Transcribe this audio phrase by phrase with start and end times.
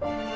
[0.00, 0.29] Bom,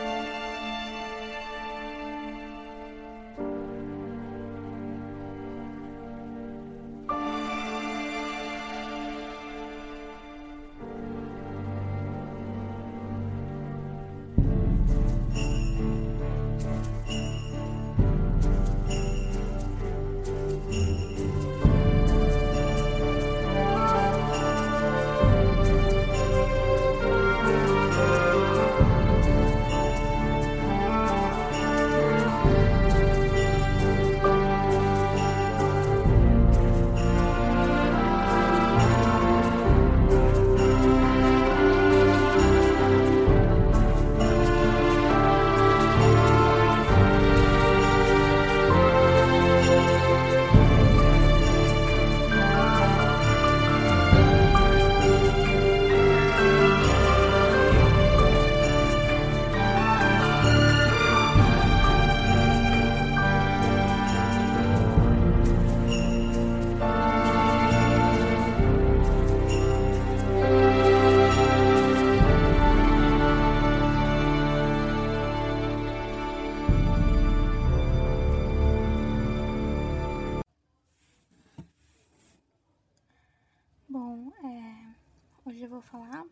[85.54, 86.26] hoje eu vou falar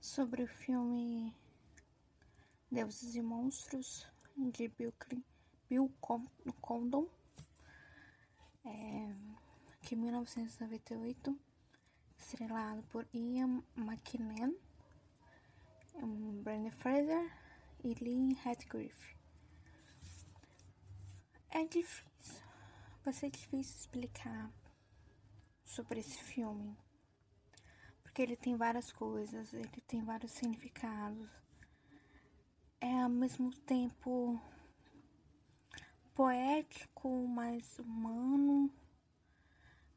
[0.00, 1.36] sobre o filme
[2.70, 4.94] Deuses e Monstros de Bill,
[5.68, 5.92] Bill
[6.62, 7.06] Condon,
[8.64, 9.14] é,
[9.82, 11.38] de 1998,
[12.18, 14.58] estrelado por Ian McKellen,
[15.96, 17.30] um, Brandon Fraser
[17.84, 19.18] e Lee Radcliffe.
[21.50, 22.42] É difícil,
[23.04, 24.50] vai ser difícil explicar
[25.66, 26.83] sobre esse filme.
[28.14, 31.28] Porque ele tem várias coisas, ele tem vários significados.
[32.80, 34.40] É ao mesmo tempo
[36.14, 38.72] poético, mas humano.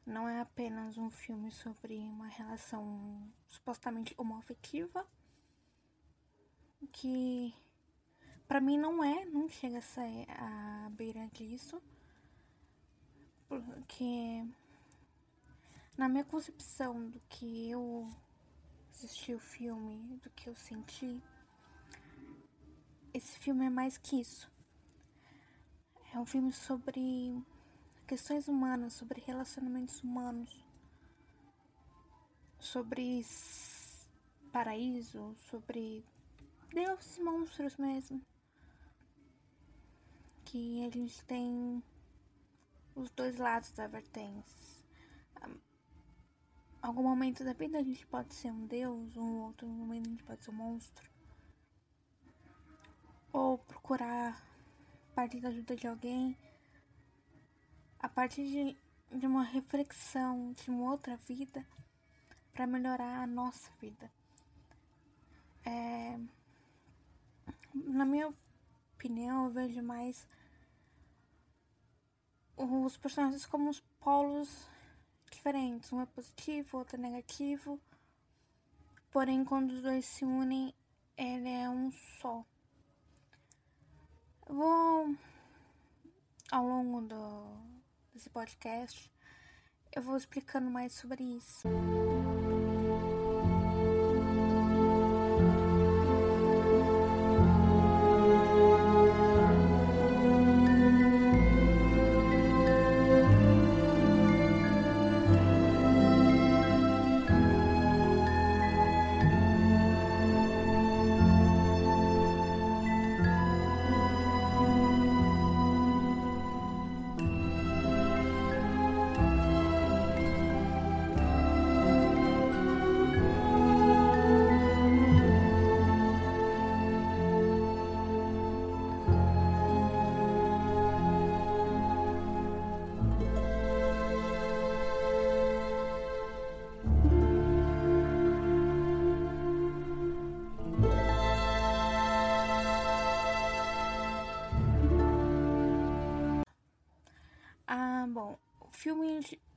[0.04, 5.06] Não é apenas um filme sobre uma relação supostamente homoafetiva,
[6.92, 7.54] que
[8.48, 11.80] para mim não é, não chega a ser a beira disso,
[13.48, 14.44] porque
[15.98, 18.08] na minha concepção do que eu
[18.92, 21.20] assisti o filme, do que eu senti,
[23.12, 24.48] esse filme é mais que isso.
[26.14, 27.36] É um filme sobre
[28.06, 30.64] questões humanas, sobre relacionamentos humanos,
[32.60, 33.26] sobre
[34.52, 36.04] paraíso, sobre
[36.72, 38.24] deuses monstros mesmo.
[40.44, 41.82] Que eles têm
[42.94, 44.77] os dois lados da vertente
[46.80, 50.24] algum momento da vida a gente pode ser um deus, um outro momento a gente
[50.24, 51.10] pode ser um monstro.
[53.32, 54.42] Ou procurar
[55.18, 56.38] partir da ajuda de alguém
[57.98, 61.66] a partir de, de uma reflexão de uma outra vida
[62.52, 64.12] para melhorar a nossa vida.
[65.64, 66.16] É,
[67.74, 68.32] na minha
[68.94, 70.24] opinião, eu vejo mais
[72.56, 74.68] os personagens como os polos
[75.38, 75.92] diferentes.
[75.92, 77.80] Um é positivo, outro é negativo.
[79.10, 80.74] Porém, quando os dois se unem,
[81.16, 82.44] ele é um só.
[84.48, 85.16] Eu vou,
[86.50, 87.46] ao longo do,
[88.12, 89.10] desse podcast,
[89.94, 91.68] eu vou explicando mais sobre isso.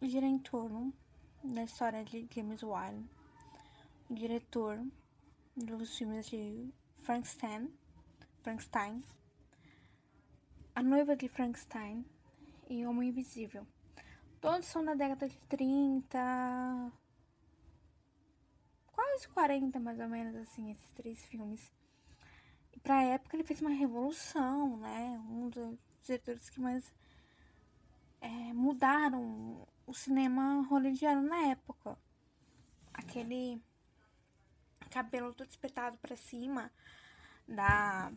[0.08, 0.92] Gira em torno
[1.44, 3.04] da história de James Wan,
[4.10, 4.84] diretor
[5.56, 7.72] dos filmes de Frankenstein,
[8.42, 9.04] Frankenstein,
[10.74, 12.04] A Noiva de Frankenstein
[12.68, 13.66] e Homem Invisível.
[14.40, 16.92] Todos são da década de 30,
[18.92, 21.72] quase 40 mais ou menos assim, esses três filmes.
[22.82, 25.24] pra época ele fez uma revolução, né?
[25.30, 26.92] Um dos diretores que mais
[28.20, 31.98] é, mudaram o cinema hollywoodiano na época.
[32.94, 33.62] Aquele
[34.90, 36.72] cabelo todo espetado para cima
[37.48, 38.12] da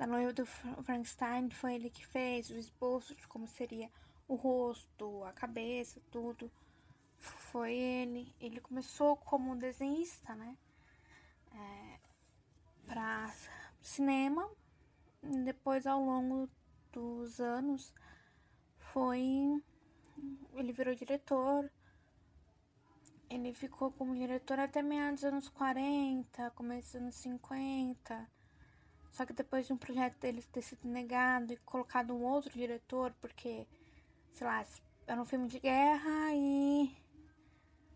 [0.00, 3.90] da noiva do Frankenstein foi ele que fez o esboço de como seria
[4.26, 6.50] o rosto, a cabeça, tudo.
[7.18, 8.34] Foi ele.
[8.40, 10.56] Ele começou como desenhista, né?
[11.52, 12.00] É,
[12.86, 13.30] para
[13.82, 14.48] cinema.
[15.44, 16.48] Depois, ao longo
[16.90, 17.92] dos anos,
[18.78, 19.62] foi.
[20.54, 21.70] Ele virou diretor.
[23.28, 28.28] Ele ficou como diretor até meados dos anos 40, começo dos anos 50.
[29.12, 33.12] Só que depois de um projeto dele ter sido negado e colocado um outro diretor,
[33.20, 33.66] porque,
[34.32, 34.64] sei lá,
[35.06, 36.90] era um filme de guerra e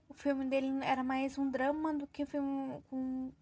[0.08, 3.32] o filme dele era mais um drama do que um filme com.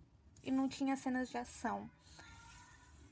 [0.44, 1.90] e não tinha cenas de ação.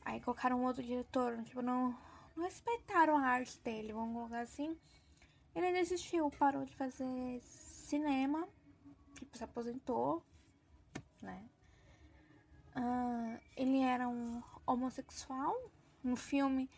[0.05, 1.96] Aí colocaram um outro diretor, tipo, não,
[2.37, 4.76] não respeitaram a arte dele, vamos colocar assim.
[5.55, 8.49] Ele desistiu, parou de fazer cinema
[9.14, 10.25] tipo, se aposentou,
[11.20, 11.49] né?
[12.76, 15.55] Uh, ele era um homossexual.
[16.02, 16.70] No filme,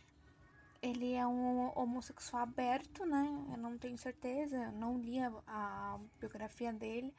[0.81, 3.47] ele é um homossexual aberto, né?
[3.53, 7.15] Eu não tenho certeza, não li a, a biografia dele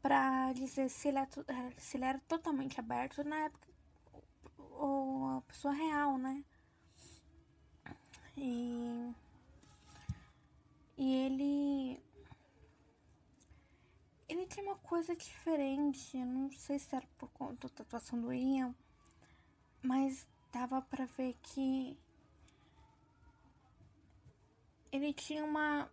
[0.00, 1.28] para dizer se ele, é,
[1.76, 3.68] se ele era totalmente aberto na época
[4.56, 6.42] ou a pessoa real, né?
[8.34, 9.14] E,
[11.00, 11.98] e ele
[14.28, 16.16] ele tinha uma coisa diferente.
[16.16, 18.74] Eu não sei se era por conta da tatuação do Ian,
[19.82, 21.98] mas dava pra ver que
[24.92, 25.90] ele tinha uma,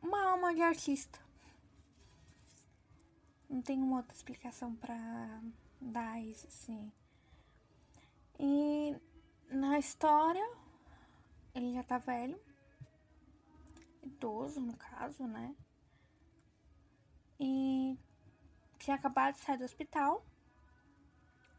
[0.00, 1.18] uma alma de artista.
[3.50, 5.40] Não tem uma outra explicação pra
[5.80, 6.92] dar isso, assim.
[8.38, 8.96] E
[9.50, 10.48] na história,
[11.54, 12.47] ele já tá velho.
[14.08, 15.54] Idoso, no caso, né?
[17.38, 17.96] E
[18.78, 20.24] tinha acabado de sair do hospital,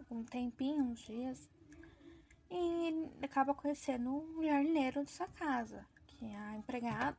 [0.10, 1.50] um tempinho, uns dias,
[2.50, 7.18] e ele acaba conhecendo um jardineiro de sua casa, que é a empregada,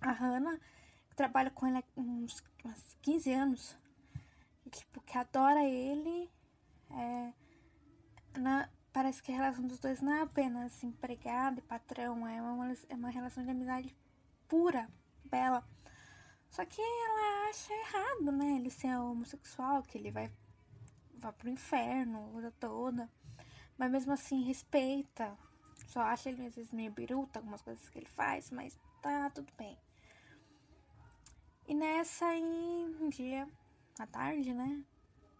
[0.00, 0.58] a Hannah,
[1.10, 3.76] que trabalha com ele há uns, uns 15 anos,
[4.64, 6.30] e, tipo, que adora ele,
[6.90, 7.32] é,
[8.38, 12.72] na, parece que a relação dos dois não é apenas empregado e patrão, é uma,
[12.88, 13.92] é uma relação de amizade
[14.46, 14.88] pura,
[15.24, 15.66] bela.
[16.48, 18.54] Só que ela acha errado, né?
[18.54, 20.30] Ele ser homossexual, que ele vai,
[21.18, 23.10] vai pro inferno, coisa toda.
[23.76, 25.36] Mas mesmo assim, respeita.
[25.88, 29.52] Só acha ele às vezes meio biruta, algumas coisas que ele faz, mas tá tudo
[29.58, 29.76] bem.
[31.66, 33.48] E nessa aí, um dia,
[33.98, 34.84] à tarde, né?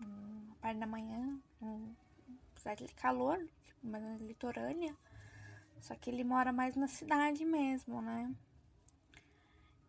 [0.01, 1.95] Na parte da manhã, um,
[2.65, 4.97] apesar de calor, tipo, mas na litorânea.
[5.81, 8.35] Só que ele mora mais na cidade mesmo, né?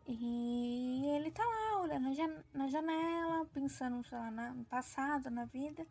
[0.08, 2.10] E ele tá lá, olhando
[2.54, 5.88] na janela, pensando, sei lá, no passado, na vida,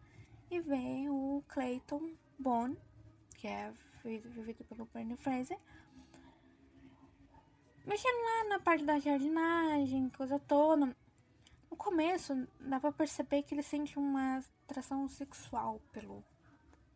[0.50, 2.78] e vê o Clayton Bone,
[3.38, 3.72] que é
[4.04, 5.58] vivido pelo Bernie Fraser,
[7.84, 10.94] mexendo lá na parte da jardinagem, coisa toda.
[11.70, 16.22] No começo, dá pra perceber que ele sente uma atração sexual pelo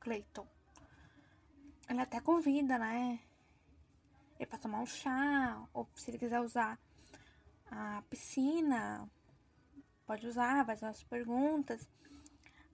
[0.00, 0.46] Clayton.
[1.88, 3.20] Ele até convida, né?
[4.38, 6.78] Ele pra tomar um chá, ou se ele quiser usar
[7.70, 9.08] a piscina,
[10.06, 11.88] pode usar, faz umas perguntas.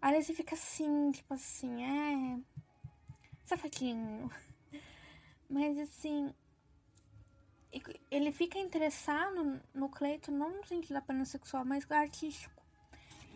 [0.00, 2.40] Aí você fica assim, tipo assim, é.
[3.44, 4.30] Safadinho.
[5.48, 6.34] Mas assim.
[8.10, 12.62] Ele fica interessado no Cleito não no sentido apenas sexual, mas artístico.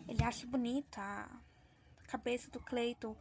[0.07, 1.27] Ele acha bonita a
[2.07, 3.17] cabeça do Cleito,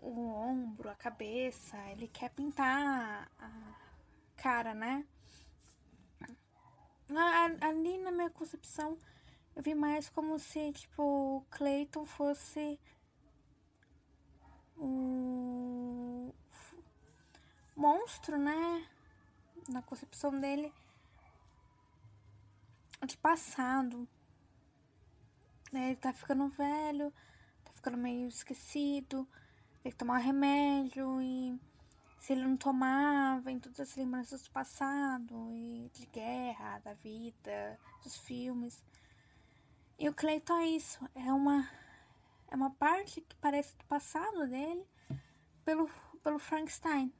[0.00, 1.76] o ombro, a cabeça.
[1.90, 3.74] Ele quer pintar a
[4.36, 5.06] cara, né?
[7.60, 8.98] ali na minha concepção,
[9.56, 12.78] eu vi mais como se, tipo, Clayton fosse
[14.76, 16.32] um
[17.74, 18.86] monstro, né?
[19.68, 20.72] Na concepção dele
[23.06, 24.08] de passado.
[25.72, 25.88] Né?
[25.88, 27.12] Ele tá ficando velho,
[27.64, 29.26] tá ficando meio esquecido,
[29.82, 31.58] tem que tomar remédio e
[32.20, 37.78] se ele não tomava, vem todas as lembranças do passado, e de guerra, da vida,
[38.02, 38.82] dos filmes.
[39.98, 41.68] E o Clayton é isso, é uma,
[42.48, 44.84] é uma parte que parece do passado dele
[45.64, 45.88] pelo,
[46.22, 47.12] pelo Frankenstein.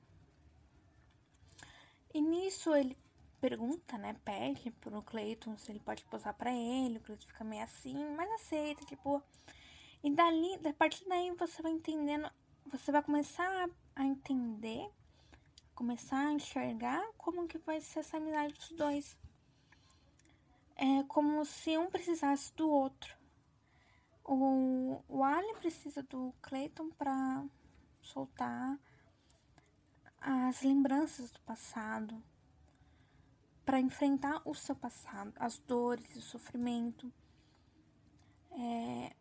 [2.13, 2.97] E nisso ele
[3.41, 7.63] pergunta, né, pede pro Clayton se ele pode posar para ele, o Clayton fica meio
[7.63, 9.23] assim, mas aceita, tipo...
[10.03, 12.31] E dali, a partir daí você vai entendendo,
[12.69, 14.89] você vai começar a entender,
[15.75, 19.17] começar a enxergar como que vai ser essa amizade dos dois.
[20.77, 23.17] É como se um precisasse do outro.
[24.25, 27.45] O, o Ali precisa do Clayton para
[28.03, 28.79] soltar
[30.21, 32.23] as lembranças do passado,
[33.65, 37.13] para enfrentar o seu passado, as dores, o sofrimento.
[38.51, 39.17] É,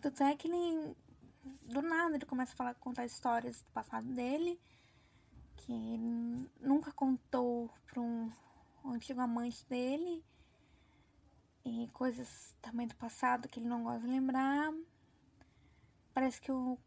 [0.00, 0.96] tanto é que ele,
[1.42, 4.60] do nada, ele começa a falar, contar histórias do passado dele,
[5.56, 5.98] que
[6.60, 8.30] nunca contou para um,
[8.84, 10.24] um antigo amante dele,
[11.64, 14.72] e coisas também do passado que ele não gosta de lembrar.
[16.12, 16.78] Parece que o,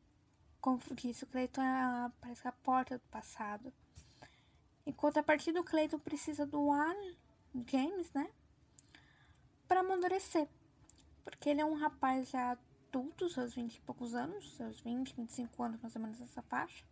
[0.96, 3.72] disse, o Cleiton é parece que é a porta do passado.
[4.86, 6.96] Enquanto a partir do Cleiton precisa do Al
[7.68, 8.30] James, né?
[9.68, 10.48] Para amadurecer.
[11.24, 12.58] Porque ele é um rapaz já
[12.94, 16.86] adulto, seus 20 e poucos anos, seus 20, 25 anos mais ou menos essa faixa.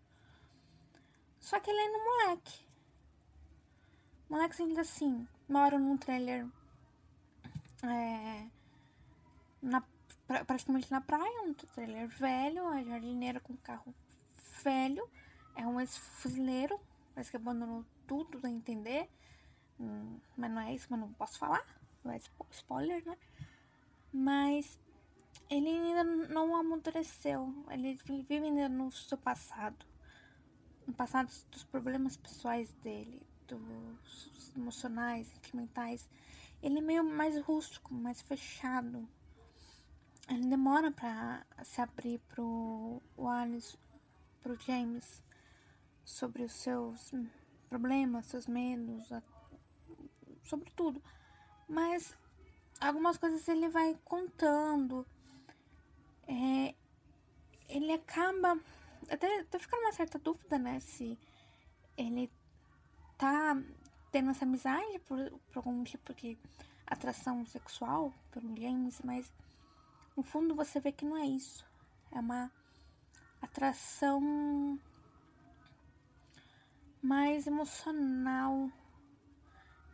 [1.40, 2.66] Só que ele é um moleque.
[4.28, 6.48] Moleque ainda assim, mora num trailer
[7.84, 8.48] é,
[9.62, 9.84] na,
[10.26, 13.94] pra, praticamente na praia, um trailer velho, a jardineira com carro
[14.64, 15.08] velho,
[15.56, 16.80] é um ex-fuzileiro,
[17.14, 19.10] parece que abandonou tudo a entender,
[19.80, 21.66] hum, mas não é isso, mas não posso falar,
[22.04, 22.20] não é
[22.52, 23.18] spoiler, né?
[24.14, 24.80] Mas
[25.50, 27.54] ele ainda não amadureceu.
[27.70, 29.86] Ele vive ainda no seu passado.
[30.88, 36.08] No passado dos problemas pessoais dele, dos emocionais, sentimentais.
[36.64, 39.08] Ele é meio mais rústico, mais fechado.
[40.30, 43.78] Ele demora para se abrir pro Wallace,
[44.42, 45.22] pro James,
[46.06, 47.12] sobre os seus
[47.70, 49.10] problemas, seus medos,
[50.46, 51.04] sobre tudo.
[51.68, 52.18] Mas
[52.80, 55.06] algumas coisas ele vai contando
[56.32, 56.74] é,
[57.68, 58.58] ele acaba.
[59.10, 60.80] Até tô ficando uma certa dúvida, né?
[60.80, 61.20] Se
[61.98, 62.32] ele
[63.18, 63.62] tá
[64.12, 65.18] tendo essa amizade por,
[65.52, 66.38] por algum tipo de
[66.88, 69.32] atração sexual pelo James, mas
[70.16, 71.66] no fundo você vê que não é isso.
[72.12, 72.50] É uma
[73.42, 74.80] atração
[77.02, 78.70] mais emocional,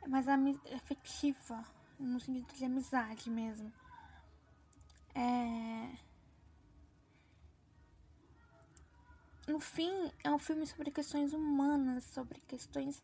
[0.07, 1.63] mais afetiva,
[1.99, 3.71] no sentido de amizade mesmo.
[5.15, 6.06] É
[9.47, 13.01] no fim, é um filme sobre questões humanas, sobre questões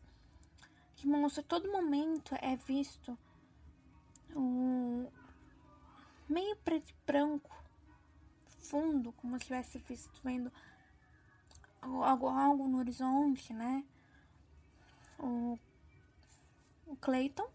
[0.94, 3.18] que mostra todo momento é visto
[4.36, 5.08] um
[6.28, 7.50] meio preto e branco,
[8.60, 10.52] fundo, como se estivesse visto vendo
[11.80, 13.84] algo, algo no horizonte, né?
[15.18, 15.58] O,
[16.86, 17.48] o Clayton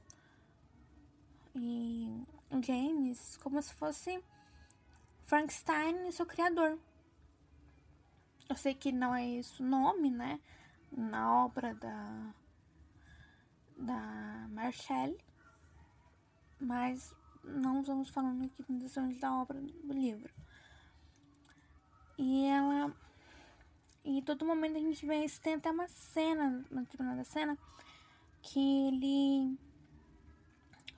[1.55, 4.23] e o James, como se fosse
[5.23, 6.79] Frankenstein e seu criador.
[8.49, 10.39] Eu sei que não é isso o nome, né?
[10.91, 12.33] Na obra da,
[13.77, 15.23] da Marcelle,
[16.59, 17.13] mas
[17.43, 20.33] não estamos falando aqui da obra do livro.
[22.17, 22.91] E ela.
[24.03, 25.39] E todo momento a gente vê isso.
[25.39, 27.55] Tem até uma cena, uma determinada cena,
[28.41, 29.59] que ele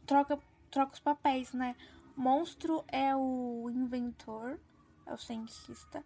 [0.05, 0.39] troca,
[0.71, 1.75] troca os papéis, né?
[2.15, 4.57] Monstro é o inventor,
[5.05, 6.01] é o cientista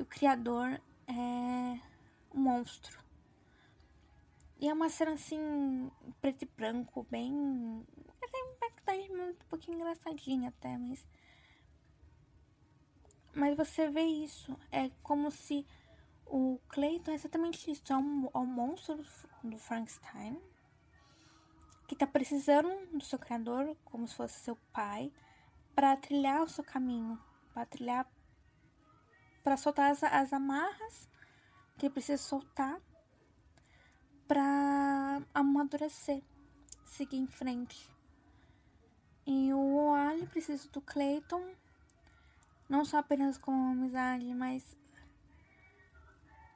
[0.00, 1.80] o criador é
[2.32, 2.98] um monstro.
[4.58, 5.90] E é uma cena assim,
[6.20, 7.86] preto e branco, bem.
[8.30, 11.06] Tem background um pouquinho engraçadinha até, mas.
[13.34, 14.56] Mas você vê isso.
[14.70, 15.66] É como se
[16.26, 17.92] o Clayton é exatamente isso.
[17.92, 19.04] É um, é um monstro
[19.42, 20.38] do Frankenstein.
[21.86, 25.12] Que tá precisando do seu criador, como se fosse seu pai,
[25.74, 27.18] para trilhar o seu caminho.
[27.52, 28.06] Para trilhar
[29.42, 31.08] para soltar as, as amarras
[31.78, 32.80] que precisa soltar
[34.28, 36.22] para amadurecer,
[36.84, 37.90] seguir em frente.
[39.26, 41.54] E o Ali precisa do Clayton,
[42.68, 44.76] não só apenas como amizade, mas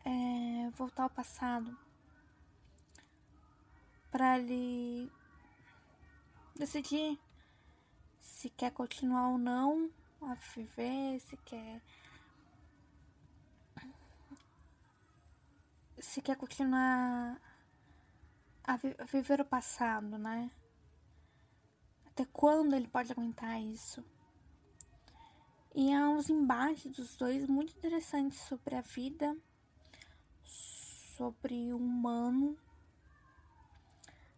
[0.04, 1.76] é, voltar ao passado
[4.10, 5.10] para ele
[6.54, 7.18] decidir
[8.20, 9.90] se quer continuar ou não
[10.22, 11.82] a viver, se quer
[16.14, 17.40] se quer continuar
[18.62, 20.48] a, vi a viver o passado, né?
[22.06, 24.04] Até quando ele pode aguentar isso?
[25.74, 29.36] E há uns embates dos dois muito interessantes sobre a vida,
[30.44, 32.56] sobre o humano.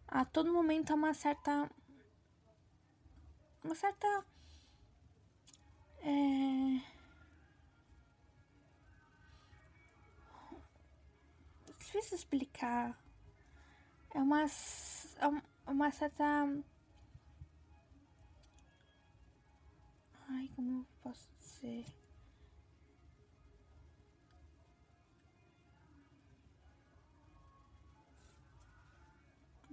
[0.07, 1.69] A todo momento há uma certa.
[3.63, 4.25] Uma certa.
[6.01, 6.96] É,
[11.87, 13.01] difícil explicar.
[14.13, 16.23] É uma, é uma certa.
[20.29, 21.85] Ai, como eu posso dizer?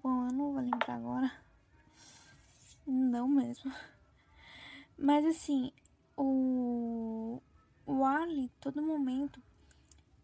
[0.01, 1.33] Bom, eu não vou lembrar agora.
[2.87, 3.73] Não mesmo.
[4.97, 5.73] Mas assim,
[6.17, 7.43] o,
[7.85, 9.43] o Ali, todo momento,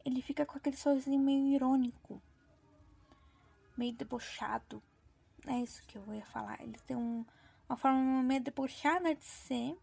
[0.05, 2.21] ele fica com aquele sorrisinho meio irônico,
[3.77, 4.83] meio debochado.
[5.47, 6.61] É isso que eu ia falar.
[6.63, 7.25] Ele tem um,
[7.69, 9.77] uma forma meio debochada de ser.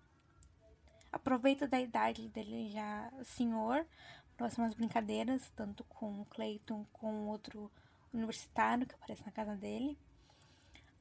[1.12, 3.86] Aproveita da idade dele já senhor,
[4.36, 7.72] próximas brincadeiras, tanto com o Clayton, com outro
[8.14, 9.98] universitário que aparece na casa dele,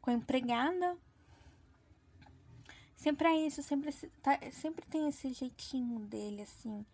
[0.00, 0.96] com a empregada.
[2.94, 3.92] Sempre é isso, sempre,
[4.22, 6.84] tá, sempre tem esse jeitinho dele, assim,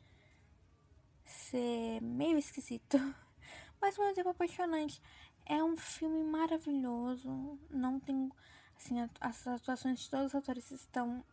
[1.25, 2.99] ser meio esquisito,
[3.81, 5.01] mas ao mesmo tempo apaixonante.
[5.45, 8.31] É um filme maravilhoso, não tem,
[8.77, 11.25] assim, as atuações de todos os atores estão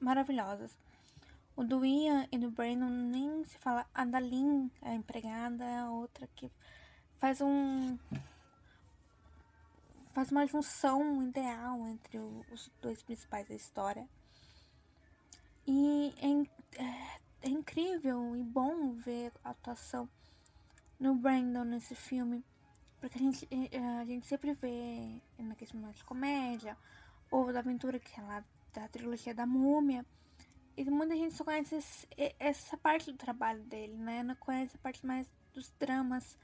[0.00, 0.78] maravilhosas.
[1.56, 3.86] O do Ian e do Brandon nem se fala.
[3.94, 6.52] A da Lynn, a empregada, é a outra que
[7.18, 7.98] faz um
[10.12, 14.08] faz uma junção ideal entre os dois principais da história.
[15.66, 20.08] E é, é, é, incrível e bom ver a atuação
[20.98, 22.44] no Brandon nesse filme,
[23.00, 26.76] porque a gente, é, a gente sempre vê naqueles momentos de comédia,
[27.30, 30.04] ou da aventura, que é lá da trilogia da múmia,
[30.76, 34.22] e muita gente só conhece esse, essa parte do trabalho dele, né?
[34.22, 36.36] Não conhece a parte mais dos dramas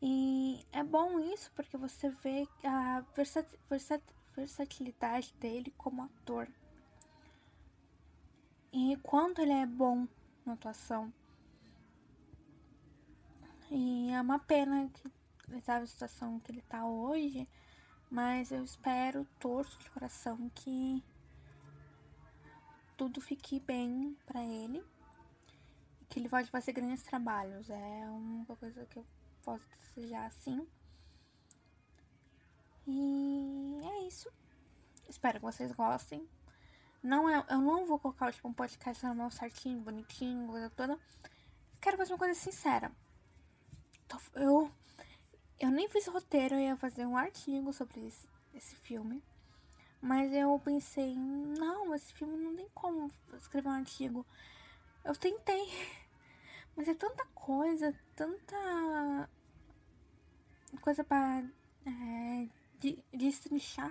[0.00, 4.02] e é bom isso porque você vê a versat versat
[4.34, 6.48] versatilidade dele como ator.
[8.72, 10.06] E quanto ele é bom
[10.50, 11.12] na atuação.
[13.70, 15.08] E é uma pena que
[15.48, 17.48] ele tá na situação que ele tá hoje,
[18.10, 21.04] mas eu espero, torço de coração que
[22.96, 24.84] tudo fique bem para ele
[26.00, 27.70] e que ele volte fazer grandes trabalhos.
[27.70, 29.06] É uma coisa que eu
[29.44, 30.66] posso desejar assim.
[32.86, 34.28] E é isso.
[35.08, 36.28] Espero que vocês gostem.
[37.02, 40.98] Não é, eu não vou colocar tipo, um podcast normal certinho, bonitinho, coisa toda.
[41.80, 42.92] Quero fazer uma coisa sincera.
[44.34, 44.70] Eu,
[45.58, 49.22] eu nem fiz roteiro, eu ia fazer um artigo sobre esse, esse filme.
[50.00, 54.26] Mas eu pensei, não, esse filme não tem como escrever um artigo.
[55.02, 55.68] Eu tentei.
[56.76, 59.28] Mas é tanta coisa, tanta
[60.82, 61.44] coisa para
[61.86, 62.48] é,
[63.12, 63.90] destrinchar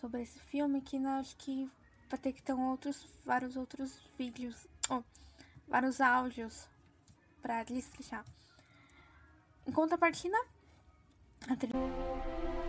[0.00, 1.70] sobre esse filme que eu acho que
[2.08, 5.02] vai ter que ter outros, vários outros vídeos, oh,
[5.66, 6.68] vários áudios
[7.42, 8.24] para destrinchar.
[9.66, 10.36] Em contrapartida,
[11.48, 12.65] a trilha...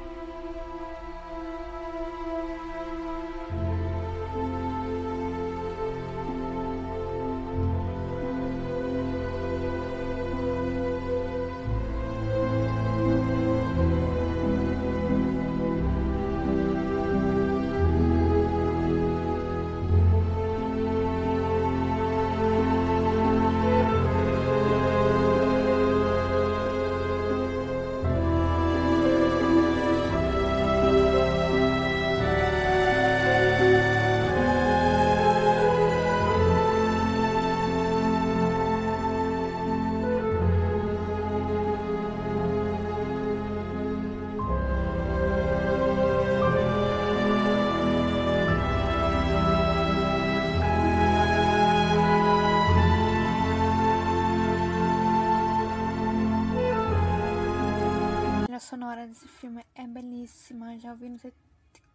[58.68, 61.34] sonora desse filme é belíssima, já ouvi não sei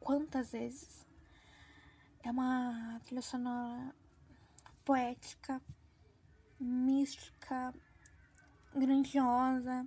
[0.00, 1.04] quantas vezes.
[2.24, 3.94] É uma trilha sonora
[4.82, 5.60] poética,
[6.58, 7.74] mística,
[8.74, 9.86] grandiosa.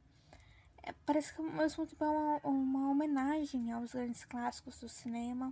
[0.83, 5.51] É, parece que ao mesmo tempo é uma, uma homenagem aos grandes clássicos do cinema.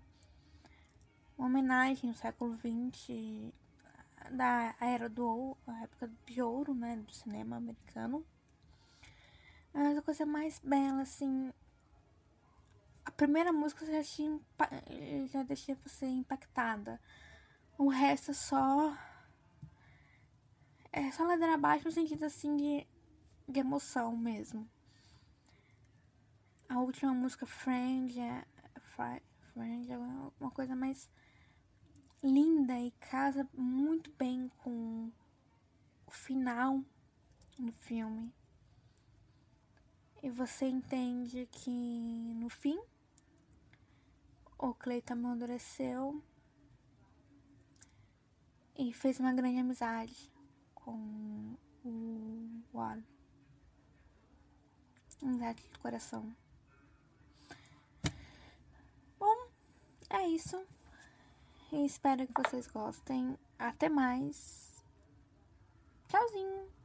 [1.35, 3.51] Uma homenagem ao século XX,
[4.29, 8.23] da era do a época de ouro, né, do cinema americano.
[9.73, 11.51] Mas a coisa mais bela, assim.
[13.03, 14.39] A primeira música já, tinha,
[15.31, 17.01] já deixa você impactada.
[17.77, 18.97] O resto é só.
[20.91, 22.87] É só ladeira abaixo no sentido assim de,
[23.49, 24.69] de emoção mesmo.
[26.69, 28.45] A última música, Friend, é,
[29.53, 29.97] Friend é
[30.39, 31.09] uma coisa mais
[32.23, 35.11] linda e casa muito bem com
[36.05, 36.79] o final
[37.59, 38.31] do filme.
[40.23, 42.81] E você entende que no fim
[44.57, 46.23] o Cleiton amadureceu
[48.77, 50.31] e fez uma grande amizade
[50.73, 53.05] com o Wally.
[55.21, 56.33] Amizade de coração.
[59.19, 59.49] Bom,
[60.09, 60.65] é isso.
[61.73, 63.37] Espero que vocês gostem.
[63.59, 64.81] Até mais.
[66.07, 66.82] Tchauzinho.